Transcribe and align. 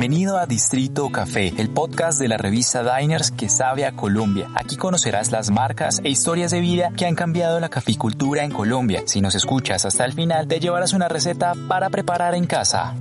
Bienvenido 0.00 0.38
a 0.38 0.46
Distrito 0.46 1.10
Café, 1.12 1.52
el 1.58 1.68
podcast 1.68 2.18
de 2.18 2.26
la 2.26 2.38
revista 2.38 2.82
Diners 2.82 3.30
que 3.30 3.50
sabe 3.50 3.84
a 3.84 3.92
Colombia. 3.92 4.48
Aquí 4.54 4.78
conocerás 4.78 5.30
las 5.30 5.50
marcas 5.50 6.00
e 6.02 6.08
historias 6.08 6.52
de 6.52 6.60
vida 6.60 6.90
que 6.96 7.04
han 7.04 7.14
cambiado 7.14 7.60
la 7.60 7.68
caficultura 7.68 8.42
en 8.42 8.50
Colombia. 8.50 9.02
Si 9.04 9.20
nos 9.20 9.34
escuchas 9.34 9.84
hasta 9.84 10.06
el 10.06 10.14
final, 10.14 10.48
te 10.48 10.58
llevarás 10.58 10.94
una 10.94 11.08
receta 11.08 11.52
para 11.68 11.90
preparar 11.90 12.34
en 12.34 12.46
casa. 12.46 12.94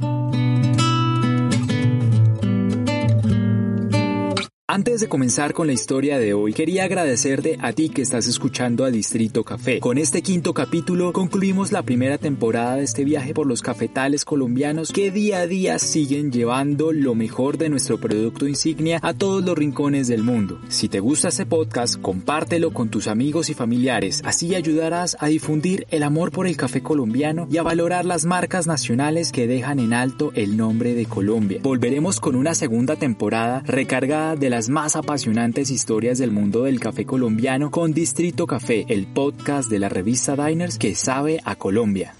Antes 4.71 5.01
de 5.01 5.09
comenzar 5.09 5.53
con 5.53 5.65
la 5.65 5.73
historia 5.73 6.19
de 6.19 6.35
hoy, 6.35 6.53
quería 6.53 6.83
agradecerte 6.83 7.57
a 7.59 7.73
ti 7.73 7.89
que 7.89 8.03
estás 8.03 8.27
escuchando 8.27 8.85
a 8.85 8.91
Distrito 8.91 9.43
Café. 9.43 9.79
Con 9.79 9.97
este 9.97 10.21
quinto 10.21 10.53
capítulo 10.53 11.11
concluimos 11.11 11.71
la 11.71 11.81
primera 11.81 12.19
temporada 12.19 12.75
de 12.75 12.83
este 12.83 13.03
viaje 13.03 13.33
por 13.33 13.47
los 13.47 13.63
cafetales 13.63 14.25
colombianos 14.25 14.91
que 14.91 15.09
día 15.09 15.39
a 15.39 15.47
día 15.47 15.79
siguen 15.79 16.31
llevando 16.31 16.91
lo 16.91 17.15
mejor 17.15 17.57
de 17.57 17.69
nuestro 17.69 17.99
producto 17.99 18.47
insignia 18.47 18.99
a 19.01 19.15
todos 19.15 19.43
los 19.43 19.57
rincones 19.57 20.07
del 20.07 20.21
mundo. 20.21 20.59
Si 20.67 20.87
te 20.87 20.99
gusta 20.99 21.29
este 21.29 21.47
podcast, 21.47 21.99
compártelo 21.99 22.71
con 22.71 22.89
tus 22.89 23.07
amigos 23.07 23.49
y 23.49 23.55
familiares, 23.55 24.21
así 24.23 24.53
ayudarás 24.53 25.17
a 25.19 25.29
difundir 25.29 25.87
el 25.89 26.03
amor 26.03 26.31
por 26.31 26.45
el 26.45 26.57
café 26.57 26.83
colombiano 26.83 27.47
y 27.51 27.57
a 27.57 27.63
valorar 27.63 28.05
las 28.05 28.25
marcas 28.25 28.67
nacionales 28.67 29.31
que 29.31 29.47
dejan 29.47 29.79
en 29.79 29.93
alto 29.93 30.31
el 30.35 30.57
nombre 30.57 30.93
de 30.93 31.07
Colombia. 31.07 31.59
Volveremos 31.63 32.19
con 32.19 32.35
una 32.35 32.53
segunda 32.53 32.97
temporada 32.97 33.63
recargada 33.65 34.35
de 34.35 34.51
la 34.51 34.58
más 34.67 34.97
apasionantes 34.97 35.71
historias 35.71 36.17
del 36.17 36.31
mundo 36.31 36.63
del 36.63 36.81
café 36.81 37.05
colombiano 37.05 37.71
con 37.71 37.93
Distrito 37.93 38.47
Café, 38.47 38.85
el 38.89 39.07
podcast 39.07 39.69
de 39.69 39.79
la 39.79 39.87
revista 39.87 40.35
Diners 40.35 40.77
que 40.77 40.95
sabe 40.95 41.39
a 41.45 41.55
Colombia. 41.55 42.18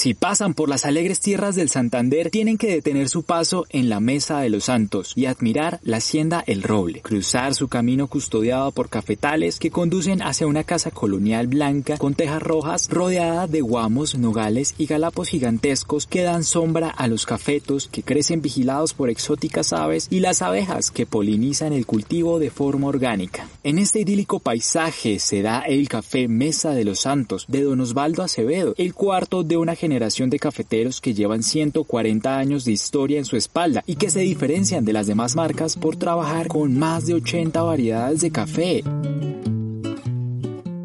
Si 0.00 0.14
pasan 0.14 0.54
por 0.54 0.70
las 0.70 0.86
alegres 0.86 1.20
tierras 1.20 1.56
del 1.56 1.68
Santander, 1.68 2.30
tienen 2.30 2.56
que 2.56 2.70
detener 2.70 3.10
su 3.10 3.22
paso 3.22 3.66
en 3.68 3.90
la 3.90 4.00
Mesa 4.00 4.40
de 4.40 4.48
los 4.48 4.64
Santos 4.64 5.12
y 5.14 5.26
admirar 5.26 5.78
la 5.82 5.98
hacienda 5.98 6.42
El 6.46 6.62
Roble, 6.62 7.02
cruzar 7.02 7.54
su 7.54 7.68
camino 7.68 8.06
custodiado 8.06 8.72
por 8.72 8.88
cafetales 8.88 9.58
que 9.58 9.70
conducen 9.70 10.22
hacia 10.22 10.46
una 10.46 10.64
casa 10.64 10.90
colonial 10.90 11.48
blanca 11.48 11.98
con 11.98 12.14
tejas 12.14 12.42
rojas 12.42 12.88
rodeada 12.88 13.46
de 13.46 13.60
guamos, 13.60 14.14
nogales 14.14 14.74
y 14.78 14.86
galapos 14.86 15.28
gigantescos 15.28 16.06
que 16.06 16.22
dan 16.22 16.44
sombra 16.44 16.88
a 16.88 17.06
los 17.06 17.26
cafetos 17.26 17.86
que 17.86 18.02
crecen 18.02 18.40
vigilados 18.40 18.94
por 18.94 19.10
exóticas 19.10 19.74
aves 19.74 20.06
y 20.08 20.20
las 20.20 20.40
abejas 20.40 20.90
que 20.90 21.04
polinizan 21.04 21.74
el 21.74 21.84
cultivo 21.84 22.38
de 22.38 22.48
forma 22.48 22.86
orgánica. 22.86 23.50
En 23.64 23.78
este 23.78 24.00
idílico 24.00 24.38
paisaje 24.38 25.18
se 25.18 25.42
da 25.42 25.60
el 25.60 25.90
café 25.90 26.26
Mesa 26.26 26.70
de 26.70 26.86
los 26.86 27.00
Santos 27.00 27.44
de 27.48 27.64
Don 27.64 27.82
Osvaldo 27.82 28.22
Acevedo, 28.22 28.72
el 28.78 28.94
cuarto 28.94 29.42
de 29.42 29.58
una 29.58 29.74
generación 29.74 29.89
de 29.90 30.38
cafeteros 30.38 31.00
que 31.00 31.14
llevan 31.14 31.42
140 31.42 32.38
años 32.38 32.64
de 32.64 32.72
historia 32.72 33.18
en 33.18 33.24
su 33.24 33.36
espalda 33.36 33.82
y 33.86 33.96
que 33.96 34.10
se 34.10 34.20
diferencian 34.20 34.84
de 34.84 34.92
las 34.92 35.06
demás 35.06 35.34
marcas 35.36 35.76
por 35.76 35.96
trabajar 35.96 36.48
con 36.48 36.78
más 36.78 37.06
de 37.06 37.14
80 37.14 37.60
variedades 37.62 38.20
de 38.20 38.30
café. 38.30 38.84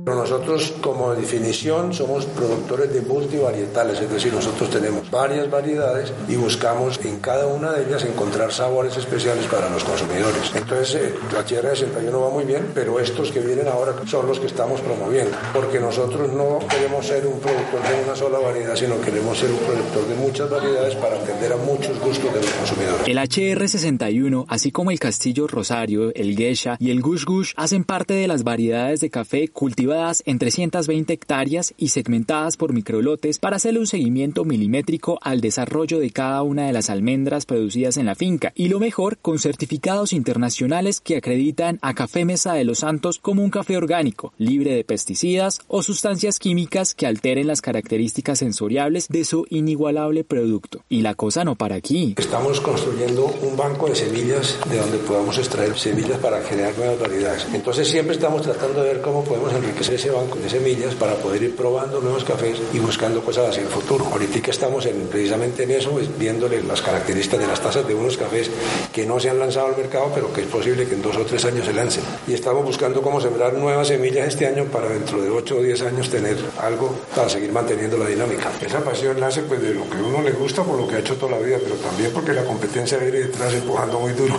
Nosotros 0.05 0.71
como 0.81 1.15
definición 1.15 1.91
somos 1.91 2.25
productores 2.27 2.93
de 2.93 3.01
multivarietales, 3.01 3.99
es 3.99 4.11
decir, 4.11 4.31
nosotros 4.31 4.69
tenemos 4.69 5.09
varias 5.09 5.49
variedades 5.49 6.13
y 6.27 6.35
buscamos 6.35 6.99
en 7.03 7.19
cada 7.19 7.47
una 7.47 7.71
de 7.71 7.87
ellas 7.87 8.05
encontrar 8.05 8.53
sabores 8.53 8.95
especiales 8.97 9.47
para 9.47 9.67
los 9.67 9.83
consumidores. 9.83 10.51
Entonces, 10.53 10.95
eh, 10.95 11.13
la 11.33 11.43
Tierra 11.43 11.69
de 11.69 11.77
61 11.77 12.21
va 12.21 12.29
muy 12.29 12.43
bien, 12.43 12.67
pero 12.75 12.99
estos 12.99 13.31
que 13.31 13.39
vienen 13.39 13.67
ahora 13.67 13.95
son 14.05 14.27
los 14.27 14.39
que 14.39 14.45
estamos 14.45 14.79
promoviendo, 14.81 15.35
porque 15.51 15.79
nosotros 15.79 16.31
no 16.33 16.59
queremos 16.69 17.03
ser 17.03 17.25
un 17.25 17.39
productor 17.39 17.81
de 17.81 18.03
una 18.03 18.15
sola 18.15 18.37
variedad, 18.37 18.75
sino 18.75 19.01
queremos 19.01 19.35
ser 19.39 19.49
un 19.49 19.57
productor 19.57 20.07
de 20.07 20.15
muchas 20.17 20.49
variedades 20.51 20.95
para 20.97 21.15
atender 21.15 21.51
a 21.51 21.57
muchos 21.57 21.99
gustos 21.99 22.31
de 22.31 22.41
los 22.41 22.51
consumidores. 22.51 23.07
El 23.07 23.17
HR61, 23.17 24.45
así 24.49 24.71
como 24.71 24.91
el 24.91 24.99
Castillo 24.99 25.47
Rosario, 25.47 26.13
el 26.13 26.35
Geisha 26.37 26.77
y 26.79 26.91
el 26.91 27.01
Gush 27.01 27.25
Gush 27.25 27.53
hacen 27.55 27.83
parte 27.83 28.13
de 28.13 28.27
las 28.27 28.43
variedades 28.43 28.99
de 28.99 29.09
café 29.09 29.47
cultivadas 29.47 29.94
en 30.25 30.39
320 30.39 31.13
hectáreas 31.13 31.73
y 31.77 31.87
segmentadas 31.87 32.57
por 32.57 32.73
microlotes 32.73 33.39
para 33.39 33.55
hacerle 33.55 33.79
un 33.79 33.87
seguimiento 33.87 34.43
milimétrico 34.43 35.19
al 35.21 35.39
desarrollo 35.39 35.99
de 35.99 36.11
cada 36.11 36.43
una 36.43 36.67
de 36.67 36.73
las 36.73 36.89
almendras 36.89 37.45
producidas 37.45 37.95
en 37.95 38.05
la 38.05 38.15
finca 38.15 38.51
y 38.55 38.67
lo 38.67 38.81
mejor 38.81 39.17
con 39.19 39.39
certificados 39.39 40.11
internacionales 40.11 40.99
que 40.99 41.15
acreditan 41.15 41.79
a 41.81 41.93
Café 41.93 42.25
Mesa 42.25 42.53
de 42.53 42.65
los 42.65 42.79
Santos 42.79 43.19
como 43.19 43.41
un 43.41 43.49
café 43.49 43.77
orgánico, 43.77 44.33
libre 44.37 44.73
de 44.73 44.83
pesticidas 44.83 45.61
o 45.69 45.81
sustancias 45.81 46.39
químicas 46.39 46.93
que 46.93 47.07
alteren 47.07 47.47
las 47.47 47.61
características 47.61 48.39
sensoriales 48.39 49.07
de 49.07 49.23
su 49.23 49.47
inigualable 49.49 50.25
producto. 50.25 50.83
Y 50.89 51.03
la 51.03 51.15
cosa 51.15 51.45
no 51.45 51.55
para 51.55 51.75
aquí. 51.75 52.15
Estamos 52.17 52.59
construyendo 52.59 53.33
un 53.43 53.55
banco 53.55 53.87
de 53.87 53.95
semillas 53.95 54.59
de 54.69 54.77
donde 54.77 54.97
podamos 54.97 55.37
extraer 55.37 55.77
semillas 55.77 56.19
para 56.19 56.41
generar 56.41 56.77
nuevas 56.77 56.99
variedades. 56.99 57.47
Entonces 57.53 57.87
siempre 57.87 58.15
estamos 58.15 58.41
tratando 58.41 58.83
de 58.83 58.89
ver 58.89 59.01
cómo 59.01 59.23
podemos 59.23 59.53
enriquecer 59.53 59.84
ese 59.89 60.09
banco 60.09 60.37
de 60.37 60.49
semillas 60.49 60.95
para 60.95 61.15
poder 61.15 61.43
ir 61.43 61.55
probando 61.55 61.99
nuevos 62.01 62.23
cafés 62.23 62.57
y 62.73 62.79
buscando 62.79 63.21
cosas 63.21 63.49
hacia 63.49 63.63
el 63.63 63.69
futuro. 63.69 64.05
Ahorita 64.05 64.35
estamos 64.49 64.85
en, 64.85 65.07
precisamente 65.07 65.63
en 65.63 65.71
eso, 65.71 65.91
pues, 65.91 66.07
viéndole 66.17 66.61
las 66.63 66.81
características 66.81 67.39
de 67.39 67.47
las 67.47 67.61
tasas 67.61 67.87
de 67.87 67.95
unos 67.95 68.17
cafés 68.17 68.49
que 68.93 69.05
no 69.05 69.19
se 69.19 69.29
han 69.29 69.39
lanzado 69.39 69.67
al 69.67 69.77
mercado, 69.77 70.11
pero 70.13 70.31
que 70.31 70.41
es 70.41 70.47
posible 70.47 70.85
que 70.85 70.95
en 70.95 71.01
dos 71.01 71.15
o 71.17 71.25
tres 71.25 71.45
años 71.45 71.65
se 71.65 71.73
lancen. 71.73 72.03
Y 72.27 72.33
estamos 72.33 72.63
buscando 72.63 73.01
cómo 73.01 73.19
sembrar 73.21 73.53
nuevas 73.53 73.87
semillas 73.87 74.27
este 74.27 74.45
año 74.47 74.65
para 74.65 74.89
dentro 74.89 75.21
de 75.21 75.29
ocho 75.29 75.57
o 75.57 75.61
diez 75.61 75.81
años 75.81 76.09
tener 76.09 76.37
algo 76.59 76.93
para 77.15 77.29
seguir 77.29 77.51
manteniendo 77.51 77.97
la 77.97 78.07
dinámica. 78.07 78.51
Esa 78.61 78.83
pasión 78.83 79.19
nace 79.19 79.41
pues 79.43 79.61
de 79.61 79.73
lo 79.73 79.89
que 79.89 79.97
uno 79.97 80.21
le 80.21 80.31
gusta 80.31 80.63
por 80.63 80.79
lo 80.79 80.87
que 80.87 80.95
ha 80.95 80.99
hecho 80.99 81.15
toda 81.15 81.33
la 81.33 81.39
vida, 81.39 81.57
pero 81.61 81.75
también 81.75 82.11
porque 82.13 82.33
la 82.33 82.43
competencia 82.43 82.97
viene 82.97 83.19
detrás 83.19 83.53
empujando 83.53 83.99
muy 83.99 84.13
duro. 84.13 84.37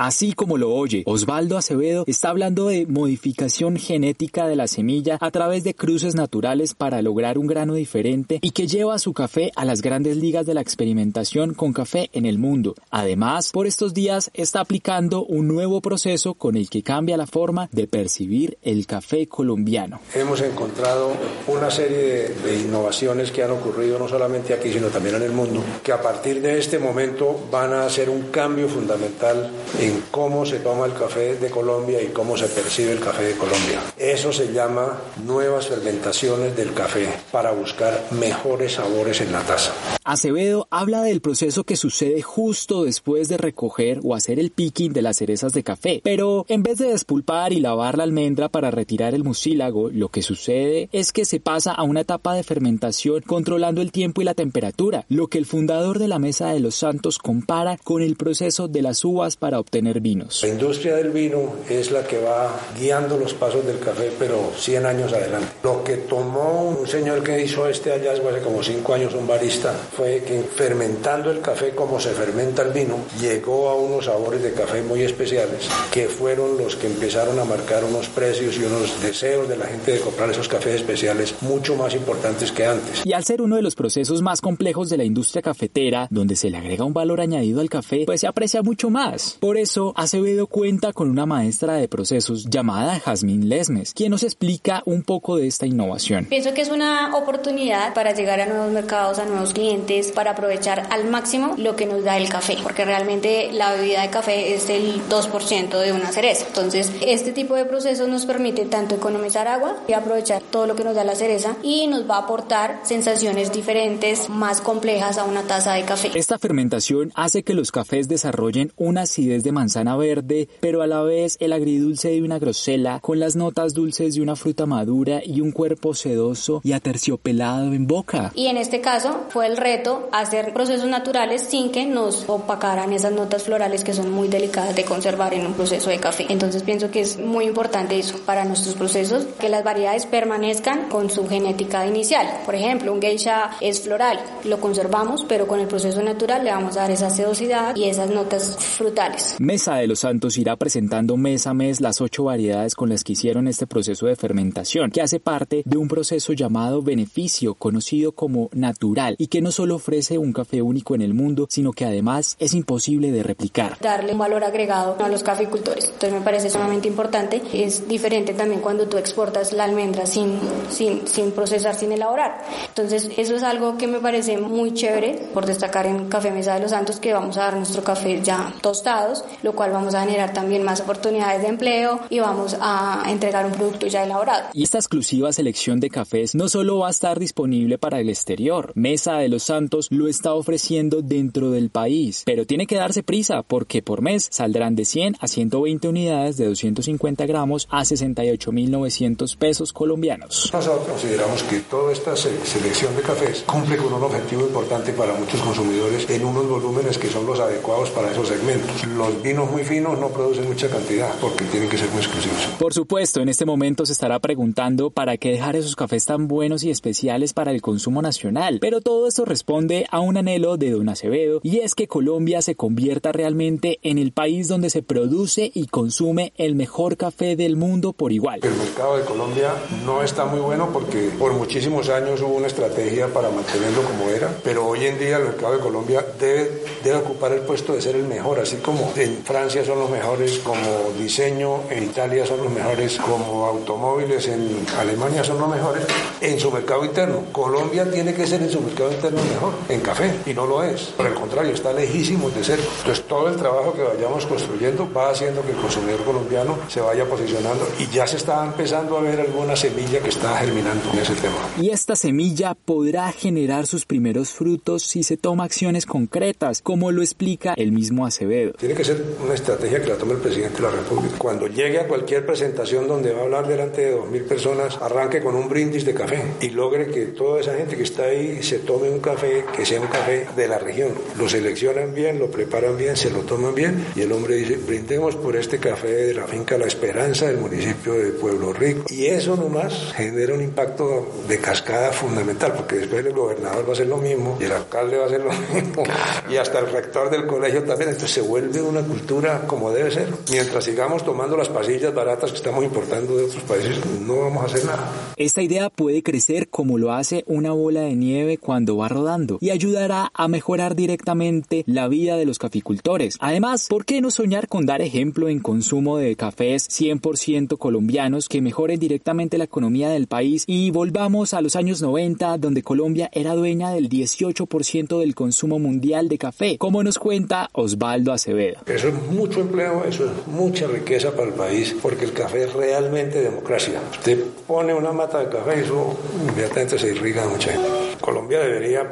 Así 0.00 0.32
como 0.32 0.56
lo 0.58 0.70
oye, 0.70 1.02
Osvaldo 1.06 1.58
Acevedo 1.58 2.04
está 2.06 2.30
hablando 2.30 2.68
de 2.68 2.86
modificación 2.86 3.76
genética 3.76 4.46
de 4.46 4.56
la 4.56 4.59
semilla 4.66 5.18
a 5.20 5.30
través 5.30 5.64
de 5.64 5.74
cruces 5.74 6.14
naturales 6.14 6.74
para 6.74 7.02
lograr 7.02 7.38
un 7.38 7.46
grano 7.46 7.74
diferente 7.74 8.38
y 8.42 8.50
que 8.50 8.66
lleva 8.66 8.98
su 8.98 9.12
café 9.12 9.52
a 9.56 9.64
las 9.64 9.82
grandes 9.82 10.16
ligas 10.16 10.46
de 10.46 10.54
la 10.54 10.60
experimentación 10.60 11.54
con 11.54 11.72
café 11.72 12.10
en 12.12 12.26
el 12.26 12.38
mundo. 12.38 12.74
Además, 12.90 13.50
por 13.52 13.66
estos 13.66 13.94
días 13.94 14.30
está 14.34 14.60
aplicando 14.60 15.24
un 15.24 15.48
nuevo 15.48 15.80
proceso 15.80 16.34
con 16.34 16.56
el 16.56 16.68
que 16.68 16.82
cambia 16.82 17.16
la 17.16 17.26
forma 17.26 17.68
de 17.72 17.86
percibir 17.86 18.58
el 18.62 18.86
café 18.86 19.26
colombiano. 19.26 20.00
Hemos 20.14 20.40
encontrado 20.40 21.12
una 21.46 21.70
serie 21.70 22.28
de, 22.28 22.60
innovaciones 22.60 23.30
que 23.30 23.42
han 23.42 23.50
ocurrido 23.50 23.98
no 23.98 24.08
solamente 24.08 24.54
aquí, 24.54 24.72
sino 24.72 24.88
también 24.88 25.16
en 25.16 25.22
el 25.22 25.32
mundo, 25.32 25.62
que 25.82 25.92
a 25.92 26.00
partir 26.00 26.40
de 26.40 26.58
este 26.58 26.78
momento 26.78 27.48
van 27.50 27.72
a 27.72 27.86
hacer 27.86 28.10
un 28.10 28.30
cambio 28.30 28.68
fundamental 28.68 29.50
en 29.78 30.02
cómo 30.10 30.44
se 30.44 30.58
toma 30.58 30.86
el 30.86 30.94
café 30.94 31.36
de 31.36 31.50
Colombia 31.50 32.02
y 32.02 32.08
cómo 32.08 32.36
se 32.36 32.46
percibe 32.46 32.92
el 32.92 33.00
café 33.00 33.24
de 33.24 33.36
Colombia. 33.36 33.80
Eso 33.96 34.32
se 34.32 34.49
llama 34.52 34.98
nuevas 35.24 35.68
fermentaciones 35.68 36.56
del 36.56 36.72
café 36.72 37.08
para 37.32 37.52
buscar 37.52 38.06
mejores 38.10 38.72
sabores 38.72 39.20
en 39.20 39.32
la 39.32 39.40
taza. 39.40 39.72
Acevedo 40.04 40.66
habla 40.70 41.02
del 41.02 41.20
proceso 41.20 41.64
que 41.64 41.76
sucede 41.76 42.22
justo 42.22 42.84
después 42.84 43.28
de 43.28 43.36
recoger 43.36 44.00
o 44.02 44.14
hacer 44.14 44.38
el 44.38 44.50
picking 44.50 44.92
de 44.92 45.02
las 45.02 45.18
cerezas 45.18 45.52
de 45.52 45.62
café, 45.62 46.00
pero 46.02 46.44
en 46.48 46.62
vez 46.62 46.78
de 46.78 46.88
despulpar 46.88 47.52
y 47.52 47.60
lavar 47.60 47.96
la 47.96 48.04
almendra 48.04 48.48
para 48.48 48.70
retirar 48.70 49.14
el 49.14 49.24
mucílago, 49.24 49.90
lo 49.90 50.08
que 50.08 50.22
sucede 50.22 50.88
es 50.92 51.12
que 51.12 51.24
se 51.24 51.40
pasa 51.40 51.72
a 51.72 51.82
una 51.82 52.00
etapa 52.00 52.34
de 52.34 52.42
fermentación 52.42 53.22
controlando 53.22 53.82
el 53.82 53.92
tiempo 53.92 54.20
y 54.20 54.24
la 54.24 54.34
temperatura, 54.34 55.04
lo 55.08 55.28
que 55.28 55.38
el 55.38 55.46
fundador 55.46 55.98
de 55.98 56.08
la 56.08 56.18
Mesa 56.18 56.48
de 56.52 56.60
los 56.60 56.74
Santos 56.74 57.18
compara 57.18 57.76
con 57.82 58.02
el 58.02 58.16
proceso 58.16 58.68
de 58.68 58.82
las 58.82 59.04
uvas 59.04 59.36
para 59.36 59.60
obtener 59.60 60.00
vinos. 60.00 60.42
La 60.42 60.48
industria 60.48 60.96
del 60.96 61.10
vino 61.10 61.54
es 61.68 61.90
la 61.90 62.04
que 62.06 62.18
va 62.18 62.58
guiando 62.78 63.16
los 63.16 63.34
pasos 63.34 63.66
del 63.66 63.78
café, 63.78 64.10
pero 64.18 64.39
100 64.56 64.86
años 64.86 65.12
adelante. 65.12 65.48
Lo 65.62 65.82
que 65.84 65.96
tomó 65.96 66.76
un 66.78 66.86
señor 66.86 67.22
que 67.22 67.42
hizo 67.42 67.66
este 67.68 67.90
hallazgo 67.90 68.28
hace 68.28 68.40
como 68.40 68.62
5 68.62 68.94
años, 68.94 69.14
un 69.14 69.26
barista, 69.26 69.72
fue 69.72 70.22
que 70.26 70.40
fermentando 70.42 71.30
el 71.30 71.40
café 71.40 71.70
como 71.70 72.00
se 72.00 72.10
fermenta 72.10 72.62
el 72.62 72.72
vino, 72.72 72.96
llegó 73.20 73.68
a 73.68 73.74
unos 73.74 74.06
sabores 74.06 74.42
de 74.42 74.52
café 74.52 74.82
muy 74.82 75.02
especiales, 75.02 75.68
que 75.90 76.06
fueron 76.08 76.58
los 76.58 76.76
que 76.76 76.86
empezaron 76.86 77.38
a 77.38 77.44
marcar 77.44 77.84
unos 77.84 78.08
precios 78.08 78.56
y 78.56 78.64
unos 78.64 79.00
deseos 79.02 79.48
de 79.48 79.56
la 79.56 79.66
gente 79.66 79.92
de 79.92 80.00
comprar 80.00 80.30
esos 80.30 80.48
cafés 80.48 80.76
especiales 80.76 81.34
mucho 81.40 81.76
más 81.76 81.94
importantes 81.94 82.52
que 82.52 82.66
antes. 82.66 83.04
Y 83.04 83.12
al 83.12 83.24
ser 83.24 83.42
uno 83.42 83.56
de 83.56 83.62
los 83.62 83.74
procesos 83.74 84.22
más 84.22 84.40
complejos 84.40 84.88
de 84.90 84.96
la 84.96 85.04
industria 85.04 85.42
cafetera, 85.42 86.08
donde 86.10 86.36
se 86.36 86.50
le 86.50 86.56
agrega 86.56 86.84
un 86.84 86.92
valor 86.92 87.20
añadido 87.20 87.60
al 87.60 87.70
café, 87.70 88.04
pues 88.06 88.20
se 88.20 88.26
aprecia 88.26 88.62
mucho 88.62 88.90
más. 88.90 89.36
Por 89.40 89.56
eso, 89.56 89.92
Acevedo 89.96 90.46
cuenta 90.46 90.92
con 90.92 91.10
una 91.10 91.26
maestra 91.26 91.74
de 91.74 91.88
procesos 91.88 92.46
llamada 92.48 93.00
Jazmín 93.00 93.48
Lesmes, 93.48 93.94
quien 93.94 94.10
nos 94.10 94.19
explica 94.26 94.82
un 94.86 95.02
poco 95.02 95.36
de 95.36 95.46
esta 95.46 95.66
innovación. 95.66 96.26
Pienso 96.26 96.54
que 96.54 96.62
es 96.62 96.70
una 96.70 97.16
oportunidad 97.16 97.94
para 97.94 98.12
llegar 98.12 98.40
a 98.40 98.46
nuevos 98.46 98.72
mercados, 98.72 99.18
a 99.18 99.24
nuevos 99.24 99.52
clientes 99.52 100.12
para 100.12 100.32
aprovechar 100.32 100.86
al 100.90 101.08
máximo 101.08 101.54
lo 101.56 101.76
que 101.76 101.86
nos 101.86 102.04
da 102.04 102.16
el 102.16 102.28
café, 102.28 102.56
porque 102.62 102.84
realmente 102.84 103.50
la 103.52 103.72
bebida 103.72 104.02
de 104.02 104.10
café 104.10 104.54
es 104.54 104.68
el 104.68 105.00
2% 105.08 105.78
de 105.78 105.92
una 105.92 106.12
cereza. 106.12 106.46
Entonces, 106.46 106.90
este 107.00 107.32
tipo 107.32 107.54
de 107.54 107.64
procesos 107.64 108.08
nos 108.08 108.26
permite 108.26 108.64
tanto 108.64 108.94
economizar 108.94 109.48
agua 109.48 109.76
y 109.88 109.92
aprovechar 109.92 110.42
todo 110.50 110.66
lo 110.66 110.76
que 110.76 110.84
nos 110.84 110.94
da 110.94 111.04
la 111.04 111.14
cereza 111.14 111.56
y 111.62 111.86
nos 111.86 112.08
va 112.08 112.16
a 112.16 112.20
aportar 112.20 112.80
sensaciones 112.82 113.52
diferentes, 113.52 114.28
más 114.28 114.60
complejas 114.60 115.18
a 115.18 115.24
una 115.24 115.42
taza 115.42 115.74
de 115.74 115.84
café. 115.84 116.10
Esta 116.14 116.38
fermentación 116.38 117.12
hace 117.14 117.42
que 117.42 117.54
los 117.54 117.72
cafés 117.72 118.08
desarrollen 118.08 118.72
una 118.76 119.02
acidez 119.02 119.42
de 119.42 119.52
manzana 119.52 119.96
verde, 119.96 120.48
pero 120.60 120.82
a 120.82 120.86
la 120.86 121.02
vez 121.02 121.36
el 121.40 121.52
agridulce 121.52 122.10
de 122.10 122.22
una 122.22 122.38
grosela 122.38 123.00
con 123.00 123.18
las 123.18 123.36
notas 123.36 123.74
dulces 123.74 124.09
de 124.14 124.22
una 124.22 124.36
fruta 124.36 124.66
madura 124.66 125.20
y 125.24 125.40
un 125.40 125.52
cuerpo 125.52 125.94
sedoso 125.94 126.60
y 126.64 126.72
aterciopelado 126.72 127.72
en 127.72 127.86
boca. 127.86 128.32
Y 128.34 128.46
en 128.46 128.56
este 128.56 128.80
caso 128.80 129.24
fue 129.28 129.46
el 129.46 129.56
reto 129.56 130.08
hacer 130.12 130.52
procesos 130.52 130.88
naturales 130.88 131.42
sin 131.42 131.70
que 131.70 131.86
nos 131.86 132.24
opacaran 132.28 132.92
esas 132.92 133.12
notas 133.12 133.44
florales 133.44 133.84
que 133.84 133.94
son 133.94 134.12
muy 134.12 134.28
delicadas 134.28 134.74
de 134.76 134.84
conservar 134.84 135.34
en 135.34 135.46
un 135.46 135.54
proceso 135.54 135.90
de 135.90 135.98
café. 135.98 136.26
Entonces 136.28 136.62
pienso 136.62 136.90
que 136.90 137.00
es 137.00 137.18
muy 137.18 137.44
importante 137.44 137.98
eso 137.98 138.18
para 138.26 138.44
nuestros 138.44 138.74
procesos, 138.74 139.24
que 139.38 139.48
las 139.48 139.64
variedades 139.64 140.06
permanezcan 140.06 140.88
con 140.88 141.10
su 141.10 141.28
genética 141.28 141.86
inicial. 141.86 142.26
Por 142.44 142.54
ejemplo, 142.54 142.92
un 142.92 143.00
geisha 143.00 143.50
es 143.60 143.80
floral, 143.80 144.18
lo 144.44 144.60
conservamos, 144.60 145.24
pero 145.28 145.46
con 145.46 145.60
el 145.60 145.66
proceso 145.66 146.02
natural 146.02 146.44
le 146.44 146.50
vamos 146.50 146.76
a 146.76 146.82
dar 146.82 146.90
esa 146.90 147.10
sedosidad 147.10 147.74
y 147.76 147.84
esas 147.84 148.10
notas 148.10 148.56
frutales. 148.56 149.36
Mesa 149.38 149.76
de 149.76 149.86
los 149.86 150.00
Santos 150.00 150.38
irá 150.38 150.56
presentando 150.56 151.16
mes 151.16 151.46
a 151.46 151.54
mes 151.54 151.80
las 151.80 152.00
ocho 152.00 152.24
variedades 152.24 152.74
con 152.74 152.88
las 152.88 153.04
que 153.04 153.12
hicieron 153.12 153.48
este 153.48 153.66
proceso 153.66 153.99
de 154.06 154.16
fermentación, 154.16 154.90
que 154.90 155.02
hace 155.02 155.20
parte 155.20 155.62
de 155.64 155.76
un 155.76 155.88
proceso 155.88 156.32
llamado 156.32 156.82
beneficio, 156.82 157.54
conocido 157.54 158.12
como 158.12 158.48
natural, 158.52 159.16
y 159.18 159.28
que 159.28 159.40
no 159.40 159.50
solo 159.50 159.76
ofrece 159.76 160.18
un 160.18 160.32
café 160.32 160.62
único 160.62 160.94
en 160.94 161.02
el 161.02 161.14
mundo, 161.14 161.46
sino 161.48 161.72
que 161.72 161.84
además 161.84 162.36
es 162.38 162.54
imposible 162.54 163.12
de 163.12 163.22
replicar. 163.22 163.78
Darle 163.80 164.12
un 164.12 164.18
valor 164.18 164.44
agregado 164.44 164.96
a 165.02 165.08
los 165.08 165.22
caficultores. 165.22 165.86
Entonces 165.86 166.12
me 166.12 166.20
parece 166.20 166.50
sumamente 166.50 166.88
importante. 166.88 167.42
Es 167.52 167.88
diferente 167.88 168.34
también 168.34 168.60
cuando 168.60 168.86
tú 168.88 168.98
exportas 168.98 169.52
la 169.52 169.64
almendra 169.64 170.06
sin, 170.06 170.38
sin, 170.70 171.06
sin 171.06 171.32
procesar, 171.32 171.74
sin 171.74 171.92
elaborar. 171.92 172.42
Entonces 172.68 173.10
eso 173.16 173.34
es 173.36 173.42
algo 173.42 173.76
que 173.76 173.86
me 173.86 173.98
parece 173.98 174.38
muy 174.38 174.74
chévere 174.74 175.28
por 175.32 175.46
destacar 175.46 175.86
en 175.86 176.08
Café 176.08 176.30
Mesa 176.30 176.54
de 176.54 176.60
los 176.60 176.70
Santos 176.70 177.00
que 177.00 177.12
vamos 177.12 177.36
a 177.36 177.42
dar 177.42 177.56
nuestro 177.56 177.82
café 177.82 178.20
ya 178.22 178.52
tostados, 178.60 179.24
lo 179.42 179.54
cual 179.54 179.72
vamos 179.72 179.94
a 179.94 180.02
generar 180.02 180.32
también 180.32 180.62
más 180.62 180.80
oportunidades 180.80 181.42
de 181.42 181.48
empleo 181.48 182.00
y 182.08 182.20
vamos 182.20 182.56
a 182.60 183.04
entregar 183.08 183.46
un 183.46 183.52
producto 183.52 183.86
ya 183.90 184.04
elaborado. 184.04 184.48
Y 184.54 184.62
esta 184.62 184.78
exclusiva 184.78 185.32
selección 185.32 185.80
de 185.80 185.90
cafés 185.90 186.34
no 186.34 186.48
solo 186.48 186.78
va 186.78 186.88
a 186.88 186.90
estar 186.90 187.18
disponible 187.18 187.78
para 187.78 188.00
el 188.00 188.08
exterior, 188.08 188.72
Mesa 188.74 189.18
de 189.18 189.28
los 189.28 189.42
Santos 189.42 189.88
lo 189.90 190.08
está 190.08 190.34
ofreciendo 190.34 191.02
dentro 191.02 191.50
del 191.50 191.70
país, 191.70 192.22
pero 192.24 192.46
tiene 192.46 192.66
que 192.66 192.76
darse 192.76 193.02
prisa 193.02 193.42
porque 193.42 193.82
por 193.82 194.02
mes 194.02 194.28
saldrán 194.30 194.76
de 194.76 194.84
100 194.84 195.16
a 195.20 195.28
120 195.28 195.88
unidades 195.88 196.36
de 196.36 196.46
250 196.46 197.26
gramos 197.26 197.68
a 197.70 197.82
68.900 197.82 199.36
pesos 199.36 199.72
colombianos. 199.72 200.50
Nosotros 200.52 200.88
consideramos 200.88 201.42
que 201.44 201.60
toda 201.60 201.92
esta 201.92 202.16
selección 202.16 202.94
de 202.96 203.02
cafés 203.02 203.42
cumple 203.46 203.76
con 203.76 203.92
un 203.92 204.02
objetivo 204.02 204.42
importante 204.42 204.92
para 204.92 205.14
muchos 205.14 205.40
consumidores 205.40 206.08
en 206.08 206.24
unos 206.24 206.48
volúmenes 206.48 206.98
que 206.98 207.08
son 207.08 207.26
los 207.26 207.40
adecuados 207.40 207.90
para 207.90 208.10
esos 208.10 208.28
segmentos. 208.28 208.86
Los 208.86 209.22
vinos 209.22 209.50
muy 209.50 209.64
finos 209.64 209.98
no 209.98 210.08
producen 210.08 210.46
mucha 210.46 210.68
cantidad 210.68 211.14
porque 211.20 211.44
tienen 211.46 211.68
que 211.68 211.78
ser 211.78 211.88
muy 211.90 212.00
exclusivos. 212.00 212.38
Por 212.58 212.74
supuesto, 212.74 213.20
en 213.20 213.28
este 213.28 213.44
momento 213.44 213.79
se 213.86 213.92
estará 213.92 214.18
preguntando 214.18 214.90
para 214.90 215.16
qué 215.16 215.30
dejar 215.30 215.56
esos 215.56 215.76
cafés 215.76 216.04
tan 216.04 216.28
buenos 216.28 216.64
y 216.64 216.70
especiales 216.70 217.32
para 217.32 217.50
el 217.50 217.62
consumo 217.62 218.02
nacional, 218.02 218.58
pero 218.60 218.80
todo 218.80 219.06
esto 219.06 219.24
responde 219.24 219.86
a 219.90 220.00
un 220.00 220.16
anhelo 220.16 220.56
de 220.56 220.70
Don 220.70 220.88
Acevedo 220.88 221.40
y 221.42 221.58
es 221.58 221.74
que 221.74 221.88
Colombia 221.88 222.42
se 222.42 222.54
convierta 222.54 223.12
realmente 223.12 223.78
en 223.82 223.98
el 223.98 224.12
país 224.12 224.48
donde 224.48 224.70
se 224.70 224.82
produce 224.82 225.50
y 225.54 225.66
consume 225.66 226.32
el 226.36 226.54
mejor 226.54 226.96
café 226.96 227.36
del 227.36 227.56
mundo 227.56 227.92
por 227.92 228.12
igual. 228.12 228.40
El 228.42 228.54
mercado 228.54 228.96
de 228.96 229.04
Colombia 229.04 229.54
no 229.84 230.02
está 230.02 230.26
muy 230.26 230.40
bueno 230.40 230.70
porque 230.72 231.10
por 231.18 231.32
muchísimos 231.32 231.88
años 231.88 232.20
hubo 232.20 232.34
una 232.34 232.46
estrategia 232.46 233.08
para 233.08 233.30
mantenerlo 233.30 233.82
como 233.82 234.10
era, 234.10 234.34
pero 234.42 234.66
hoy 234.66 234.86
en 234.86 234.98
día 234.98 235.16
el 235.18 235.24
mercado 235.24 235.56
de 235.56 235.60
Colombia 235.60 236.04
debe, 236.18 236.62
debe 236.82 236.96
ocupar 236.98 237.32
el 237.32 237.40
puesto 237.40 237.74
de 237.74 237.80
ser 237.80 237.96
el 237.96 238.06
mejor, 238.06 238.40
así 238.40 238.56
como 238.56 238.92
en 238.96 239.18
Francia 239.24 239.64
son 239.64 239.78
los 239.78 239.90
mejores 239.90 240.38
como 240.40 240.92
diseño, 240.98 241.60
en 241.70 241.84
Italia 241.84 242.26
son 242.26 242.42
los 242.42 242.52
mejores 242.52 242.98
como 242.98 243.46
automóviles, 243.70 244.26
en 244.28 244.66
Alemania 244.78 245.22
son 245.22 245.38
los 245.38 245.48
mejores, 245.48 245.84
en 246.20 246.38
su 246.38 246.50
mercado 246.50 246.84
interno. 246.84 247.24
Colombia 247.32 247.90
tiene 247.90 248.12
que 248.14 248.26
ser 248.26 248.42
en 248.42 248.50
su 248.50 248.60
mercado 248.60 248.92
interno 248.92 249.20
mejor, 249.22 249.52
en 249.68 249.80
café, 249.80 250.12
y 250.26 250.34
no 250.34 250.46
lo 250.46 250.62
es. 250.62 250.82
Por 250.96 251.06
el 251.06 251.14
contrario, 251.14 251.52
está 251.52 251.72
lejísimo 251.72 252.30
de 252.30 252.42
ser. 252.42 252.58
Entonces 252.58 253.06
todo 253.06 253.28
el 253.28 253.36
trabajo 253.36 253.72
que 253.72 253.82
vayamos 253.82 254.26
construyendo 254.26 254.88
va 254.92 255.10
haciendo 255.10 255.42
que 255.42 255.52
el 255.52 255.58
consumidor 255.58 256.02
colombiano 256.04 256.58
se 256.68 256.80
vaya 256.80 257.04
posicionando 257.04 257.66
y 257.78 257.86
ya 257.88 258.06
se 258.06 258.16
está 258.16 258.44
empezando 258.44 258.98
a 258.98 259.00
ver 259.00 259.20
alguna 259.20 259.54
semilla 259.54 260.00
que 260.00 260.08
está 260.08 260.36
germinando 260.38 260.90
en 260.92 260.98
ese 260.98 261.14
tema. 261.14 261.36
Y 261.60 261.70
esta 261.70 261.96
semilla 261.96 262.54
podrá 262.54 263.12
generar 263.12 263.66
sus 263.66 263.84
primeros 263.84 264.30
frutos 264.30 264.82
si 264.82 265.02
se 265.02 265.16
toma 265.16 265.44
acciones 265.44 265.86
concretas, 265.86 266.60
como 266.62 266.90
lo 266.90 267.02
explica 267.02 267.54
el 267.56 267.72
mismo 267.72 268.06
Acevedo. 268.06 268.52
Tiene 268.52 268.74
que 268.74 268.84
ser 268.84 269.04
una 269.22 269.34
estrategia 269.34 269.80
que 269.80 269.88
la 269.88 269.96
tome 269.96 270.14
el 270.14 270.18
presidente 270.18 270.56
de 270.56 270.62
la 270.62 270.70
República. 270.70 271.16
Cuando 271.18 271.46
llegue 271.46 271.78
a 271.78 271.86
cualquier 271.86 272.26
presentación 272.26 272.88
donde 272.88 273.12
va 273.12 273.20
a 273.20 273.24
hablar 273.24 273.46
delante 273.60 273.82
de 273.82 273.90
dos 273.90 274.08
mil 274.08 274.22
personas, 274.22 274.78
arranque 274.80 275.20
con 275.20 275.34
un 275.34 275.48
brindis 275.48 275.84
de 275.84 275.92
café 275.92 276.22
y 276.40 276.48
logre 276.50 276.86
que 276.86 277.06
toda 277.06 277.40
esa 277.40 277.54
gente 277.54 277.76
que 277.76 277.82
está 277.82 278.04
ahí 278.04 278.42
se 278.42 278.60
tome 278.60 278.88
un 278.88 279.00
café 279.00 279.44
que 279.54 279.66
sea 279.66 279.80
un 279.80 279.88
café 279.88 280.26
de 280.34 280.48
la 280.48 280.58
región. 280.58 280.92
Lo 281.18 281.28
seleccionan 281.28 281.94
bien, 281.94 282.18
lo 282.18 282.30
preparan 282.30 282.78
bien, 282.78 282.96
se 282.96 283.10
lo 283.10 283.20
toman 283.20 283.54
bien 283.54 283.84
y 283.94 284.00
el 284.00 284.12
hombre 284.12 284.36
dice, 284.36 284.56
brindemos 284.56 285.14
por 285.16 285.36
este 285.36 285.58
café 285.58 285.88
de 285.88 286.14
la 286.14 286.26
finca 286.26 286.56
La 286.56 286.66
Esperanza 286.66 287.26
del 287.26 287.36
municipio 287.36 287.92
de 287.92 288.12
Pueblo 288.12 288.52
Rico. 288.54 288.84
Y 288.88 289.06
eso 289.06 289.36
nomás 289.36 289.92
genera 289.94 290.32
un 290.34 290.42
impacto 290.42 291.06
de 291.28 291.38
cascada 291.38 291.92
fundamental, 291.92 292.54
porque 292.54 292.76
después 292.76 293.04
el 293.04 293.12
gobernador 293.12 293.64
va 293.64 293.70
a 293.70 293.72
hacer 293.72 293.88
lo 293.88 293.98
mismo 293.98 294.38
y 294.40 294.44
el 294.44 294.52
alcalde 294.52 294.96
va 294.96 295.04
a 295.04 295.06
hacer 295.06 295.20
lo 295.20 295.32
mismo 295.54 295.82
y 296.30 296.36
hasta 296.36 296.60
el 296.60 296.70
rector 296.70 297.10
del 297.10 297.26
colegio 297.26 297.62
también. 297.64 297.90
Entonces 297.90 298.12
se 298.12 298.22
vuelve 298.22 298.62
una 298.62 298.80
cultura 298.80 299.42
como 299.46 299.70
debe 299.70 299.90
ser. 299.90 300.08
Mientras 300.30 300.64
sigamos 300.64 301.04
tomando 301.04 301.36
las 301.36 301.50
pasillas 301.50 301.92
baratas 301.92 302.30
que 302.30 302.36
estamos 302.38 302.64
importando 302.64 303.16
de 303.16 303.24
otros 303.24 303.42
países, 303.50 303.80
no 304.06 304.20
vamos 304.20 304.42
a 304.42 304.46
hacer 304.46 304.64
nada. 304.64 304.90
Esta 305.16 305.42
idea 305.42 305.68
puede 305.70 306.02
crecer 306.02 306.48
como 306.48 306.78
lo 306.78 306.92
hace 306.92 307.24
una 307.26 307.52
bola 307.52 307.82
de 307.82 307.94
nieve 307.94 308.38
cuando 308.38 308.76
va 308.76 308.88
rodando 308.88 309.38
y 309.40 309.50
ayudará 309.50 310.10
a 310.14 310.28
mejorar 310.28 310.76
directamente 310.76 311.64
la 311.66 311.88
vida 311.88 312.16
de 312.16 312.24
los 312.24 312.38
caficultores. 312.38 313.16
Además, 313.20 313.66
¿por 313.68 313.84
qué 313.84 314.00
no 314.00 314.10
soñar 314.10 314.48
con 314.48 314.66
dar 314.66 314.80
ejemplo 314.80 315.28
en 315.28 315.40
consumo 315.40 315.98
de 315.98 316.16
cafés 316.16 316.68
100% 316.68 317.58
colombianos 317.58 318.28
que 318.28 318.40
mejoren 318.40 318.78
directamente 318.78 319.36
la 319.36 319.44
economía 319.44 319.88
del 319.90 320.06
país 320.06 320.44
y 320.46 320.70
volvamos 320.70 321.34
a 321.34 321.40
los 321.40 321.56
años 321.56 321.82
90 321.82 322.38
donde 322.38 322.62
Colombia 322.62 323.10
era 323.12 323.34
dueña 323.34 323.70
del 323.70 323.88
18% 323.88 325.00
del 325.00 325.14
consumo 325.14 325.58
mundial 325.58 326.08
de 326.08 326.18
café, 326.18 326.58
como 326.58 326.82
nos 326.82 326.98
cuenta 326.98 327.48
Osvaldo 327.52 328.12
Acevedo? 328.12 328.60
Eso 328.66 328.88
es 328.88 328.94
mucho 329.10 329.40
empleo, 329.40 329.84
eso 329.84 330.04
es 330.04 330.26
mucha 330.26 330.66
riqueza 330.66 331.10
para 331.12 331.28
el 331.28 331.34
país, 331.34 331.76
porque 331.82 332.04
el 332.04 332.12
café 332.12 332.44
es 332.44 332.52
realmente 332.52 333.29
democracia. 333.30 333.80
Usted 333.90 334.24
pone 334.46 334.74
una 334.74 334.92
mata 334.92 335.18
de 335.20 335.28
café 335.28 335.58
y 335.58 335.60
eso 335.60 335.96
inmediatamente 336.22 336.78
se 336.78 336.88
irriga 336.88 337.26
mucha 337.26 337.52
gente. 337.52 337.89
Colombia 338.00 338.40
debería 338.40 338.82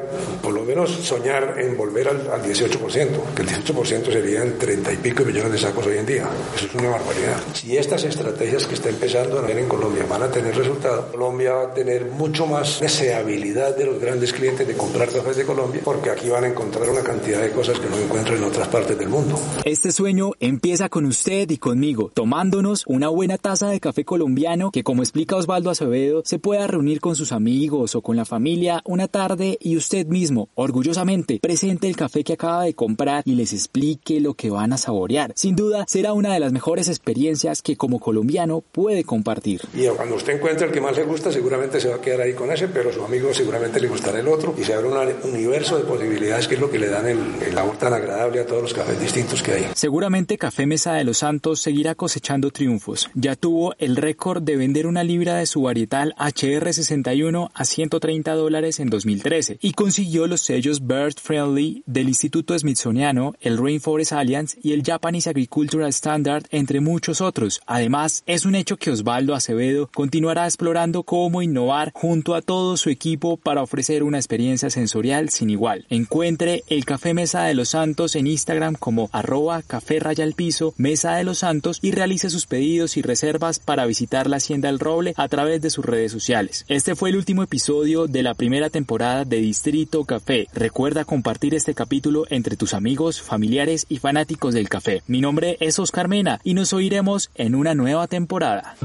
por 0.42 0.52
lo 0.52 0.62
menos 0.62 0.90
soñar 0.90 1.56
en 1.58 1.76
volver 1.76 2.08
al, 2.08 2.30
al 2.30 2.42
18%, 2.42 3.34
que 3.34 3.42
el 3.42 3.48
18% 3.48 4.12
serían 4.12 4.58
30 4.58 4.92
y 4.92 4.96
pico 4.96 5.24
millones 5.24 5.52
de 5.52 5.58
sacos 5.58 5.86
hoy 5.86 5.98
en 5.98 6.06
día. 6.06 6.28
Eso 6.54 6.66
es 6.66 6.74
una 6.74 6.90
barbaridad. 6.90 7.40
Si 7.54 7.76
estas 7.76 8.04
estrategias 8.04 8.66
que 8.66 8.74
está 8.74 8.88
empezando 8.88 9.38
a 9.38 9.42
ver 9.42 9.58
en 9.58 9.68
Colombia 9.68 10.04
van 10.08 10.22
a 10.22 10.30
tener 10.30 10.56
resultado, 10.56 11.10
Colombia 11.10 11.52
va 11.52 11.62
a 11.64 11.74
tener 11.74 12.06
mucho 12.06 12.46
más 12.46 12.80
deseabilidad 12.80 13.76
de 13.76 13.86
los 13.86 14.00
grandes 14.00 14.32
clientes 14.32 14.66
de 14.66 14.74
comprar 14.74 15.08
cafés 15.08 15.36
de 15.36 15.44
Colombia, 15.44 15.80
porque 15.84 16.10
aquí 16.10 16.28
van 16.28 16.44
a 16.44 16.48
encontrar 16.48 16.88
una 16.88 17.02
cantidad 17.02 17.40
de 17.40 17.50
cosas 17.50 17.78
que 17.78 17.88
no 17.88 17.96
encuentran 17.96 18.38
en 18.38 18.44
otras 18.44 18.68
partes 18.68 18.98
del 18.98 19.08
mundo. 19.08 19.38
Este 19.64 19.92
sueño 19.92 20.32
empieza 20.40 20.88
con 20.88 21.06
usted 21.06 21.50
y 21.50 21.58
conmigo, 21.58 22.10
tomándonos 22.14 22.84
una 22.86 23.08
buena 23.08 23.38
taza 23.38 23.68
de 23.68 23.80
café 23.80 24.04
colombiano 24.04 24.70
que, 24.70 24.84
como 24.84 25.02
explica 25.02 25.36
Osvaldo 25.36 25.70
Acevedo, 25.70 26.22
se 26.24 26.38
pueda 26.38 26.66
reunir 26.66 27.00
con 27.00 27.16
sus 27.16 27.32
amigos 27.32 27.94
o 27.94 28.02
con 28.02 28.16
la 28.16 28.24
familia 28.24 28.82
tarde 29.06 29.58
y 29.60 29.76
usted 29.76 30.06
mismo, 30.06 30.48
orgullosamente, 30.56 31.38
presente 31.40 31.86
el 31.86 31.94
café 31.94 32.24
que 32.24 32.32
acaba 32.32 32.64
de 32.64 32.74
comprar 32.74 33.22
y 33.24 33.36
les 33.36 33.52
explique 33.52 34.18
lo 34.18 34.34
que 34.34 34.50
van 34.50 34.72
a 34.72 34.78
saborear. 34.78 35.32
Sin 35.36 35.54
duda, 35.54 35.84
será 35.86 36.14
una 36.14 36.34
de 36.34 36.40
las 36.40 36.52
mejores 36.52 36.88
experiencias 36.88 37.62
que 37.62 37.76
como 37.76 38.00
colombiano 38.00 38.62
puede 38.72 39.04
compartir. 39.04 39.60
Y 39.74 39.86
cuando 39.88 40.16
usted 40.16 40.34
encuentre 40.34 40.66
el 40.66 40.72
que 40.72 40.80
más 40.80 40.96
le 40.96 41.04
gusta, 41.04 41.30
seguramente 41.30 41.80
se 41.80 41.88
va 41.88 41.96
a 41.96 42.00
quedar 42.00 42.22
ahí 42.22 42.32
con 42.32 42.50
ese, 42.50 42.66
pero 42.66 42.92
su 42.92 43.04
amigo 43.04 43.32
seguramente 43.32 43.78
le 43.78 43.88
gustará 43.88 44.18
el 44.18 44.28
otro 44.28 44.54
y 44.58 44.64
se 44.64 44.74
abre 44.74 44.88
un 44.88 45.30
universo 45.30 45.76
de 45.76 45.84
posibilidades 45.84 46.48
que 46.48 46.54
es 46.54 46.60
lo 46.60 46.70
que 46.70 46.78
le 46.78 46.88
dan 46.88 47.06
el, 47.06 47.18
el 47.46 47.54
sabor 47.54 47.76
tan 47.76 47.92
agradable 47.92 48.40
a 48.40 48.46
todos 48.46 48.62
los 48.62 48.74
cafés 48.74 48.98
distintos 49.00 49.42
que 49.42 49.52
hay. 49.52 49.66
Seguramente 49.74 50.38
Café 50.38 50.66
Mesa 50.66 50.94
de 50.94 51.04
los 51.04 51.18
Santos 51.18 51.60
seguirá 51.60 51.94
cosechando 51.94 52.50
triunfos. 52.50 53.10
Ya 53.14 53.36
tuvo 53.36 53.74
el 53.78 53.96
récord 53.96 54.42
de 54.42 54.56
vender 54.56 54.86
una 54.86 55.04
libra 55.04 55.36
de 55.36 55.46
su 55.46 55.62
varietal 55.62 56.14
HR61 56.18 57.50
a 57.52 57.64
130 57.64 58.34
dólares 58.34 58.80
en 58.80 58.87
en 58.88 58.90
2013 58.90 59.58
y 59.60 59.72
consiguió 59.72 60.26
los 60.26 60.40
sellos 60.40 60.86
Bird 60.86 61.14
Friendly 61.22 61.82
del 61.86 62.08
Instituto 62.08 62.58
Smithsoniano, 62.58 63.34
el 63.40 63.58
Rainforest 63.58 64.12
Alliance 64.12 64.58
y 64.62 64.72
el 64.72 64.82
Japanese 64.82 65.30
Agricultural 65.30 65.90
Standard, 65.90 66.44
entre 66.50 66.80
muchos 66.80 67.20
otros. 67.20 67.60
Además, 67.66 68.22
es 68.26 68.46
un 68.46 68.54
hecho 68.54 68.76
que 68.76 68.90
Osvaldo 68.90 69.34
Acevedo 69.34 69.90
continuará 69.94 70.46
explorando 70.46 71.02
cómo 71.02 71.42
innovar 71.42 71.92
junto 71.94 72.34
a 72.34 72.42
todo 72.42 72.76
su 72.76 72.90
equipo 72.90 73.36
para 73.36 73.62
ofrecer 73.62 74.02
una 74.02 74.18
experiencia 74.18 74.70
sensorial 74.70 75.28
sin 75.28 75.50
igual. 75.50 75.86
Encuentre 75.90 76.64
el 76.68 76.84
Café 76.84 77.14
Mesa 77.14 77.44
de 77.44 77.54
los 77.54 77.70
Santos 77.70 78.16
en 78.16 78.26
Instagram 78.26 78.74
como 78.74 79.10
arroba 79.12 79.62
café 79.62 80.00
raya 80.00 80.24
al 80.24 80.32
piso, 80.32 80.74
Mesa 80.78 81.16
de 81.16 81.24
los 81.24 81.38
Santos 81.38 81.78
y 81.82 81.92
realice 81.92 82.30
sus 82.30 82.46
pedidos 82.46 82.96
y 82.96 83.02
reservas 83.02 83.58
para 83.58 83.86
visitar 83.86 84.28
la 84.28 84.38
Hacienda 84.38 84.68
El 84.68 84.78
Roble 84.78 85.12
a 85.16 85.28
través 85.28 85.60
de 85.60 85.70
sus 85.70 85.84
redes 85.84 86.12
sociales. 86.12 86.64
Este 86.68 86.94
fue 86.94 87.10
el 87.10 87.16
último 87.16 87.42
episodio 87.42 88.06
de 88.06 88.22
la 88.22 88.34
primera 88.34 88.70
temporada 88.70 88.77
de 88.86 89.38
Distrito 89.38 90.04
Café. 90.04 90.46
Recuerda 90.52 91.04
compartir 91.04 91.54
este 91.54 91.74
capítulo 91.74 92.24
entre 92.30 92.56
tus 92.56 92.74
amigos, 92.74 93.20
familiares 93.20 93.86
y 93.88 93.98
fanáticos 93.98 94.54
del 94.54 94.68
café. 94.68 95.02
Mi 95.06 95.20
nombre 95.20 95.56
es 95.60 95.78
Oscar 95.78 96.08
Mena 96.08 96.40
y 96.44 96.54
nos 96.54 96.72
oiremos 96.72 97.30
en 97.34 97.54
una 97.54 97.74
nueva 97.74 98.06
temporada. 98.06 98.76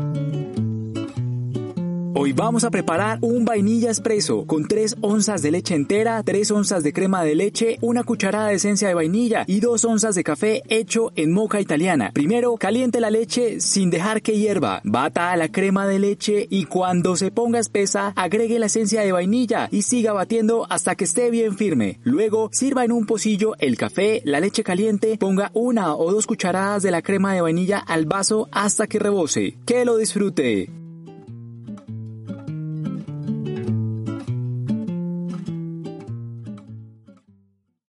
Hoy 2.15 2.31
vamos 2.31 2.63
a 2.63 2.69
preparar 2.69 3.17
un 3.21 3.43
vainilla 3.43 3.89
espresso 3.89 4.45
con 4.45 4.67
3 4.67 4.97
onzas 5.01 5.41
de 5.41 5.49
leche 5.49 5.73
entera, 5.73 6.21
3 6.21 6.51
onzas 6.51 6.83
de 6.83 6.93
crema 6.93 7.23
de 7.23 7.33
leche, 7.33 7.79
una 7.81 8.03
cucharada 8.03 8.49
de 8.49 8.55
esencia 8.55 8.87
de 8.87 8.93
vainilla 8.93 9.45
y 9.47 9.59
2 9.61 9.83
onzas 9.85 10.13
de 10.13 10.23
café 10.23 10.61
hecho 10.69 11.11
en 11.15 11.31
moca 11.31 11.59
italiana. 11.59 12.11
Primero, 12.13 12.55
caliente 12.57 12.99
la 12.99 13.09
leche 13.09 13.59
sin 13.61 13.89
dejar 13.89 14.21
que 14.21 14.37
hierva. 14.37 14.81
Bata 14.83 15.35
la 15.37 15.51
crema 15.51 15.87
de 15.87 15.97
leche 15.97 16.45
y 16.51 16.65
cuando 16.65 17.15
se 17.15 17.31
ponga 17.31 17.57
espesa, 17.57 18.13
agregue 18.15 18.59
la 18.59 18.67
esencia 18.67 19.01
de 19.01 19.11
vainilla 19.11 19.67
y 19.71 19.81
siga 19.81 20.13
batiendo 20.13 20.67
hasta 20.69 20.93
que 20.93 21.05
esté 21.05 21.31
bien 21.31 21.57
firme. 21.57 21.99
Luego, 22.03 22.49
sirva 22.51 22.85
en 22.85 22.91
un 22.91 23.07
pocillo 23.07 23.55
el 23.57 23.75
café, 23.75 24.21
la 24.23 24.39
leche 24.39 24.63
caliente, 24.63 25.17
ponga 25.17 25.49
una 25.55 25.95
o 25.95 26.11
dos 26.11 26.27
cucharadas 26.27 26.83
de 26.83 26.91
la 26.91 27.01
crema 27.01 27.33
de 27.33 27.41
vainilla 27.41 27.79
al 27.79 28.05
vaso 28.05 28.49
hasta 28.51 28.85
que 28.85 28.99
rebose. 28.99 29.57
Que 29.65 29.83
lo 29.83 29.97
disfrute. 29.97 30.82